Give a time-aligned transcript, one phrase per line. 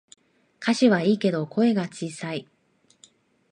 [0.59, 2.47] 歌詞はいいけど声が小さい